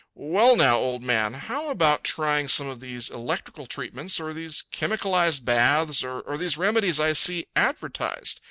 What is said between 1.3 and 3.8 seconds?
how about trying some of these electrical